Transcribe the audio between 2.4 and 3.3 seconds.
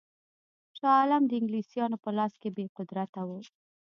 کې بې قدرته